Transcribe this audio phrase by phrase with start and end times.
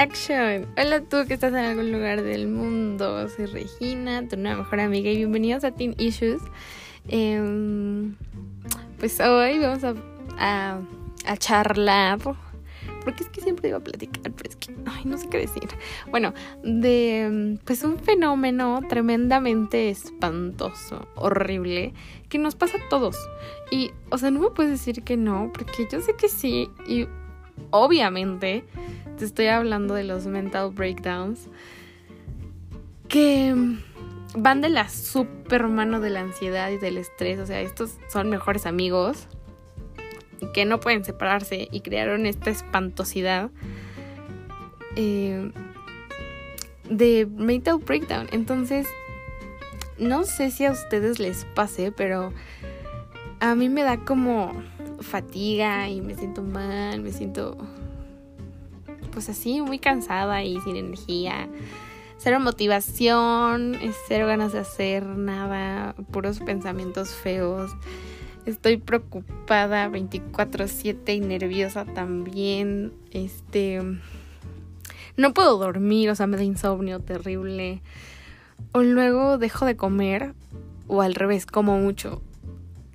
[0.00, 0.66] Action.
[0.78, 3.28] Hola tú que estás en algún lugar del mundo.
[3.28, 6.40] Soy Regina, tu nueva mejor amiga y bienvenidos a Teen Issues.
[7.06, 8.16] Em,
[8.98, 9.94] pues hoy vamos a,
[10.38, 10.78] a,
[11.26, 12.18] a, charlar.
[13.04, 15.68] Porque es que siempre iba a platicar, pero es que ay, no sé qué decir.
[16.10, 16.32] Bueno,
[16.64, 21.92] de pues un fenómeno tremendamente espantoso, horrible,
[22.30, 23.18] que nos pasa a todos.
[23.70, 26.70] Y, o sea, no me puedes decir que no, porque yo sé que sí.
[26.88, 27.06] Y
[27.70, 28.64] obviamente
[29.18, 31.48] te estoy hablando de los mental breakdowns
[33.08, 33.54] que
[34.34, 37.38] van de la super mano de la ansiedad y del estrés.
[37.40, 39.26] O sea, estos son mejores amigos
[40.54, 43.50] que no pueden separarse y crearon esta espantosidad
[44.96, 45.50] eh,
[46.88, 48.28] de mental breakdown.
[48.32, 48.86] Entonces,
[49.98, 52.32] no sé si a ustedes les pase, pero
[53.40, 54.52] a mí me da como
[55.00, 57.56] fatiga y me siento mal, me siento
[59.12, 61.48] pues así, muy cansada y sin energía.
[62.18, 67.72] Cero motivación, cero ganas de hacer nada, puros pensamientos feos.
[68.46, 72.92] Estoy preocupada 24/7 y nerviosa también.
[73.10, 73.80] Este
[75.16, 77.82] no puedo dormir, o sea, me da insomnio terrible.
[78.72, 80.34] O luego dejo de comer
[80.88, 82.22] o al revés, como mucho.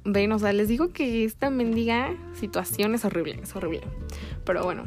[0.05, 3.81] Ven, o sea, les digo que esta mendiga situación es horrible, es horrible.
[4.45, 4.85] Pero bueno.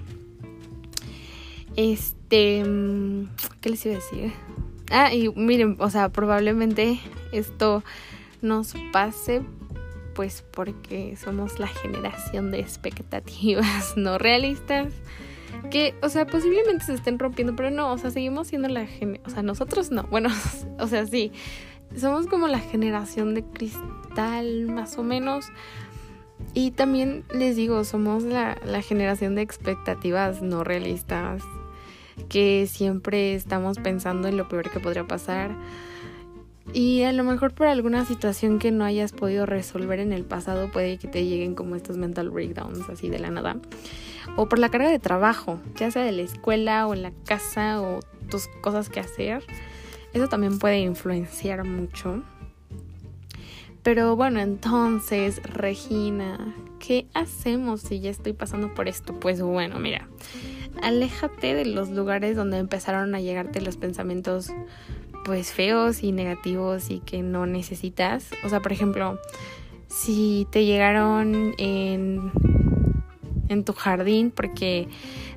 [1.77, 2.63] Este.
[3.61, 4.33] ¿Qué les iba a decir?
[4.91, 7.01] Ah, y miren, o sea, probablemente
[7.33, 7.83] esto
[8.41, 9.43] nos pase
[10.15, 14.93] pues porque somos la generación de expectativas no realistas
[15.71, 19.27] que, o sea, posiblemente se estén rompiendo, pero no, o sea, seguimos siendo la generación,
[19.27, 20.31] o sea, nosotros no, bueno,
[20.81, 21.31] o sea, sí,
[21.97, 25.47] somos como la generación de cristal, más o menos.
[26.55, 31.43] Y también les digo, somos la, la generación de expectativas no realistas,
[32.29, 35.57] que siempre estamos pensando en lo peor que podría pasar.
[36.73, 40.71] Y a lo mejor por alguna situación que no hayas podido resolver en el pasado
[40.71, 43.57] puede que te lleguen como estos mental breakdowns así de la nada.
[44.37, 47.81] O por la carga de trabajo, ya sea de la escuela o en la casa
[47.81, 49.43] o tus cosas que hacer.
[50.13, 52.23] Eso también puede influenciar mucho.
[53.83, 59.19] Pero bueno, entonces, Regina, ¿qué hacemos si ya estoy pasando por esto?
[59.19, 60.09] Pues bueno, mira,
[60.83, 64.51] aléjate de los lugares donde empezaron a llegarte los pensamientos
[65.25, 68.31] pues feos y negativos y que no necesitas.
[68.45, 69.19] O sea, por ejemplo,
[69.89, 72.33] si te llegaron en
[73.49, 74.89] en tu jardín porque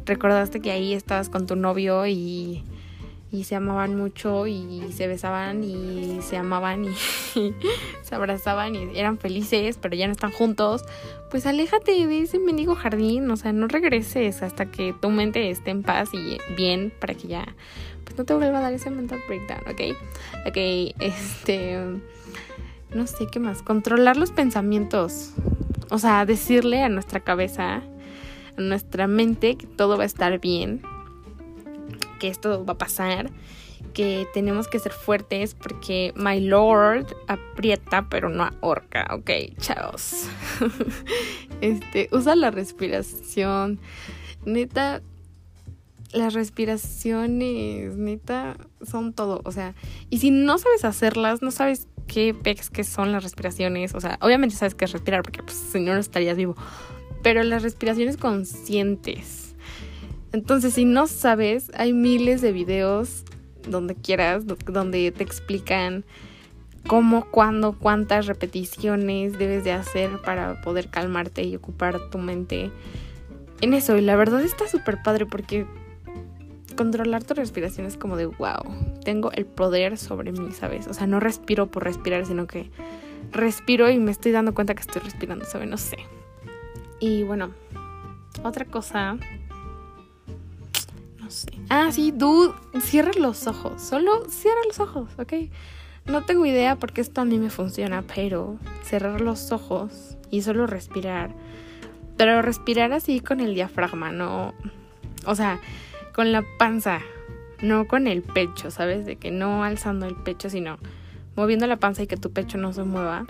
[0.05, 2.63] recordaste que ahí estabas con tu novio y
[3.31, 6.89] y se amaban mucho y se besaban y se amaban y
[8.03, 10.83] se abrazaban y eran felices, pero ya no están juntos,
[11.29, 15.71] pues aléjate de ese mendigo jardín, o sea, no regreses hasta que tu mente esté
[15.71, 17.55] en paz y bien para que ya
[18.03, 19.97] pues no te vuelva a dar ese mental breakdown, ¿ok?
[20.47, 20.57] Ok,
[20.99, 21.77] este
[22.93, 25.31] no sé qué más, controlar los pensamientos.
[25.89, 27.81] O sea, decirle a nuestra cabeza,
[28.57, 30.81] a nuestra mente que todo va a estar bien,
[32.21, 33.31] que esto va a pasar,
[33.95, 40.27] que tenemos que ser fuertes porque my lord aprieta pero no ahorca, ok, chavos.
[41.61, 43.79] este, usa la respiración.
[44.45, 45.01] Neta,
[46.13, 49.41] las respiraciones, neta, son todo.
[49.43, 49.73] O sea,
[50.11, 53.95] y si no sabes hacerlas, no sabes qué pex que son las respiraciones.
[53.95, 56.55] O sea, obviamente sabes que es respirar, porque pues, si no, no estarías vivo.
[57.23, 59.50] Pero las respiraciones conscientes
[60.33, 63.23] entonces, si no sabes, hay miles de videos
[63.67, 66.05] donde quieras, donde te explican
[66.87, 72.71] cómo, cuándo, cuántas repeticiones debes de hacer para poder calmarte y ocupar tu mente
[73.61, 73.97] en eso.
[73.97, 75.65] Y la verdad está súper padre porque
[76.75, 78.63] controlar tu respiración es como de wow,
[79.03, 80.87] tengo el poder sobre mí, ¿sabes?
[80.87, 82.71] O sea, no respiro por respirar, sino que
[83.31, 85.67] respiro y me estoy dando cuenta que estoy respirando, ¿sabes?
[85.67, 85.97] No sé.
[86.99, 87.51] Y bueno,
[88.43, 89.17] otra cosa
[91.69, 93.81] Ah, sí, dude, cierra los ojos.
[93.81, 95.33] Solo cierra los ojos, ¿ok?
[96.05, 100.67] No tengo idea porque esto a mí me funciona, pero cerrar los ojos y solo
[100.67, 101.31] respirar.
[102.17, 104.53] Pero respirar así con el diafragma, no.
[105.25, 105.59] O sea,
[106.13, 106.99] con la panza,
[107.61, 109.05] no con el pecho, ¿sabes?
[109.05, 110.77] De que no alzando el pecho, sino
[111.35, 113.25] moviendo la panza y que tu pecho no se mueva.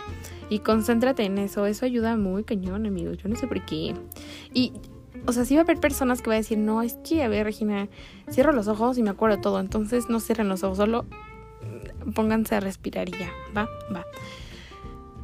[0.49, 3.17] Y concéntrate en eso, eso ayuda muy cañón, amigos.
[3.17, 3.93] Yo no sé por qué.
[4.53, 4.73] Y
[5.25, 7.27] o sea, sí va a haber personas que va a decir, no, es que, a
[7.27, 7.87] ver, Regina,
[8.29, 9.59] cierro los ojos y me acuerdo todo.
[9.59, 11.05] Entonces no cierren los ojos, solo
[12.15, 14.05] pónganse a respirar y ya, va, va.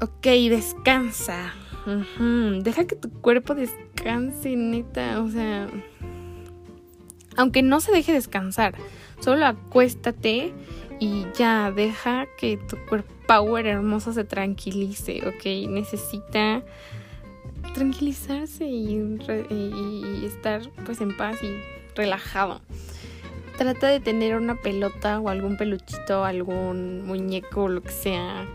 [0.02, 1.54] Ok, descansa.
[2.62, 5.22] Deja que tu cuerpo descanse, neta.
[5.22, 5.68] O sea,
[7.36, 8.76] Aunque no se deje descansar,
[9.20, 10.54] solo acuéstate
[11.00, 15.70] y ya deja que tu cuerpo power hermoso se tranquilice, ¿ok?
[15.70, 16.64] Necesita
[17.78, 21.48] tranquilizarse y, estar pues en paz y
[21.96, 22.62] relajado.
[23.58, 28.48] Trata de tener una pelota o algún peluchito, algún muñeco, lo que sea,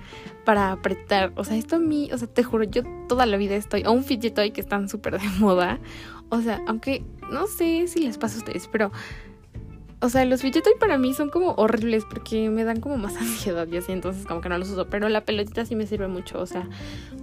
[0.45, 1.33] para apretar.
[1.37, 3.93] O sea, esto a mí, o sea, te juro, yo toda la vida estoy, o
[3.93, 5.81] un fidget toy que están súper de moda.
[6.29, 8.93] O sea, aunque no sé si les pasa a ustedes, pero
[10.03, 13.69] o sea, los fidget para mí son como horribles porque me dan como más ansiedad
[13.69, 14.89] y así, entonces como que no los uso.
[14.89, 16.69] Pero la pelotita sí me sirve mucho, o sea,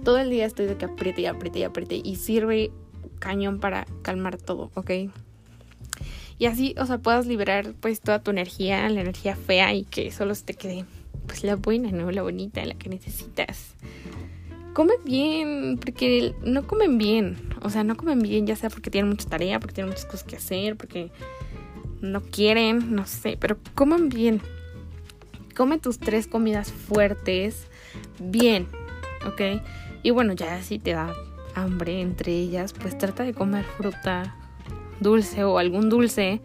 [0.02, 2.72] todo el día estoy de que apriete y apriete y apriete y sirve
[3.18, 4.90] cañón para calmar todo, ¿ok?
[6.38, 10.10] Y así, o sea, puedas liberar pues toda tu energía, la energía fea y que
[10.10, 10.86] solo te quede
[11.26, 12.10] pues la buena, ¿no?
[12.10, 13.74] La bonita, la que necesitas.
[14.72, 17.36] Come bien, porque no comen bien.
[17.60, 20.24] O sea, no comen bien, ya sea porque tienen mucha tarea, porque tienen muchas cosas
[20.24, 21.10] que hacer, porque
[22.00, 24.40] no quieren, no sé, pero coman bien.
[25.56, 27.66] Come tus tres comidas fuertes
[28.18, 28.66] bien,
[29.26, 29.62] ¿ok?
[30.02, 31.12] Y bueno, ya si te da
[31.54, 34.36] hambre entre ellas, pues trata de comer fruta
[35.00, 36.40] dulce o algún dulce.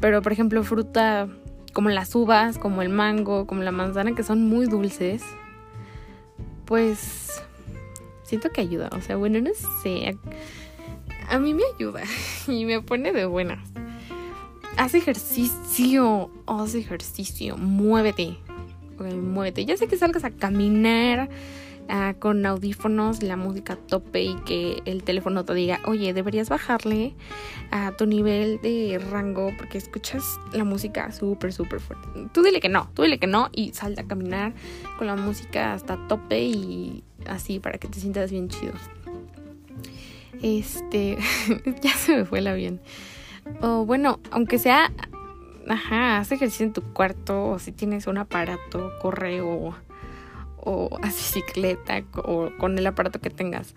[0.00, 1.28] Pero por ejemplo, fruta
[1.72, 5.22] como las uvas, como el mango, como la manzana, que son muy dulces,
[6.64, 7.42] pues
[8.24, 8.90] siento que ayuda.
[8.92, 9.50] O sea, bueno, no
[9.82, 10.16] sé.
[11.28, 12.02] A, mí me ayuda
[12.46, 13.71] y me pone de buenas.
[14.76, 18.36] Haz ejercicio, haz ejercicio, muévete.
[18.98, 19.64] muévete.
[19.64, 21.28] Ya sé que salgas a caminar
[21.88, 27.14] Ah, con audífonos, la música tope y que el teléfono te diga, oye, deberías bajarle
[27.70, 30.22] a tu nivel de rango porque escuchas
[30.52, 32.08] la música súper, súper fuerte.
[32.32, 34.54] Tú dile que no, tú dile que no y salta a caminar
[34.96, 38.72] con la música hasta tope y así para que te sientas bien chido.
[40.40, 41.18] Este,
[41.82, 42.80] ya se me fue el avión.
[43.60, 44.92] O bueno, aunque sea,
[45.68, 49.74] ajá, haz ejercicio en tu cuarto o si tienes un aparato, corre o
[50.64, 53.74] o a bicicleta o con el aparato que tengas.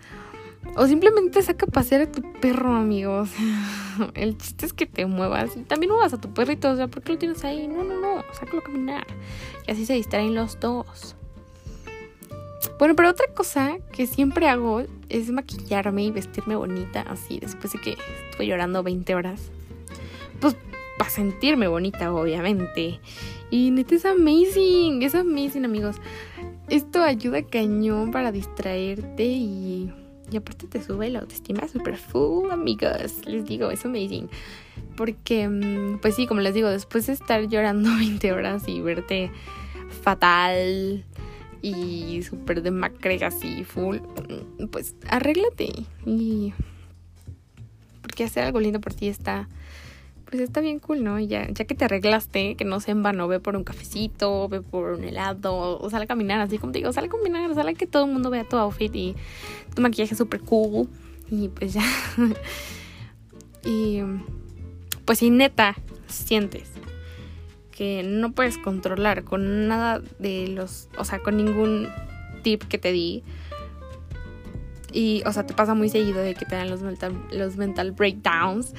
[0.74, 3.30] O simplemente saca a pasear a tu perro, amigos.
[4.14, 6.70] El chiste es que te muevas y también muevas a tu perrito.
[6.70, 7.68] O sea, ¿por qué lo tienes ahí?
[7.68, 8.24] No, no, no.
[8.32, 9.06] Sácalo a caminar.
[9.66, 11.14] Y así se distraen los dos.
[12.78, 17.80] Bueno, pero otra cosa que siempre hago es maquillarme y vestirme bonita así después de
[17.80, 17.96] que
[18.30, 19.50] estuve llorando 20 horas.
[20.40, 20.56] Pues
[20.98, 23.00] para sentirme bonita, obviamente.
[23.50, 25.96] Y neta es amazing, es amazing, amigos.
[26.68, 29.92] Esto ayuda cañón para distraerte y,
[30.30, 33.24] y aparte te sube la autoestima super full, amigos.
[33.26, 34.28] Les digo, es amazing.
[34.96, 39.30] Porque, mm, pues sí, como les digo, después de estar llorando 20 horas y verte
[40.02, 41.04] fatal
[41.62, 45.72] y súper de macre así full, mm, pues arréglate
[46.04, 46.52] y...
[48.02, 49.48] Porque hacer algo lindo por ti está
[50.28, 51.18] pues está bien cool, ¿no?
[51.20, 54.60] Ya, ya que te arreglaste, que no sea en vano, ve por un cafecito, ve
[54.60, 57.70] por un helado, o sale a caminar, así como te digo, sale a caminar, sale
[57.70, 59.14] a que todo el mundo vea tu outfit y
[59.74, 60.88] tu maquillaje súper cool.
[61.30, 61.84] Y pues ya.
[63.64, 64.00] y
[65.04, 65.76] pues si neta
[66.08, 66.70] sientes
[67.70, 71.88] que no puedes controlar con nada de los, o sea, con ningún
[72.42, 73.22] tip que te di.
[74.92, 77.92] Y, o sea, te pasa muy seguido de que te dan los mental, los mental
[77.92, 78.72] breakdowns.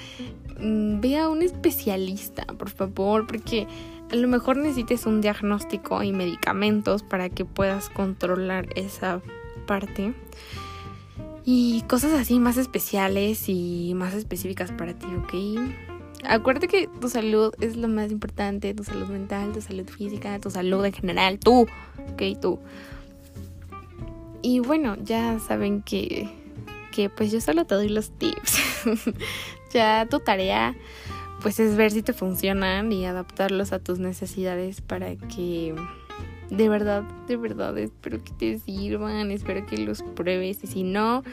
[0.59, 3.67] Mm, ve a un especialista, por favor, porque
[4.11, 9.21] a lo mejor necesites un diagnóstico y medicamentos para que puedas controlar esa
[9.65, 10.13] parte.
[11.45, 15.61] Y cosas así más especiales y más específicas para ti, ¿ok?
[16.25, 20.49] Acuérdate que tu salud es lo más importante, tu salud mental, tu salud física, tu
[20.49, 21.67] salud en general, tú,
[22.11, 22.41] ¿ok?
[22.41, 22.59] Tú.
[24.41, 26.29] Y bueno, ya saben que,
[26.91, 28.59] que pues yo solo te doy los tips.
[29.69, 30.75] ya tu tarea
[31.41, 35.75] pues es ver si te funcionan y adaptarlos a tus necesidades para que
[36.49, 41.23] de verdad, de verdad espero que te sirvan, espero que los pruebes y si no,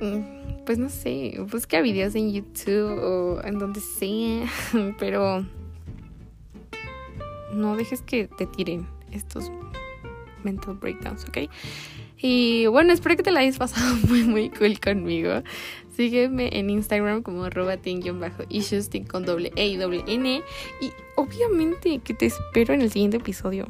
[0.00, 4.46] mm, pues no sé, busca videos en YouTube o en donde sea,
[4.98, 5.46] pero
[7.54, 9.50] no dejes que te tiren estos
[10.44, 11.50] mental breakdowns, ¿ok?
[12.18, 15.42] Y bueno, espero que te la hayas pasado muy, muy cool conmigo.
[15.96, 17.76] Sígueme en Instagram como arroba
[18.14, 20.42] bajo issues con doble E y doble N.
[20.80, 23.68] Y obviamente que te espero en el siguiente episodio.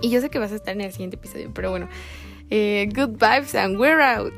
[0.00, 1.88] Y yo sé que vas a estar en el siguiente episodio, pero bueno.
[2.50, 4.32] Eh, good vibes and we're out.